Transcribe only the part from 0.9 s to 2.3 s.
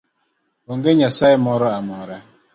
nyasaye moro amora.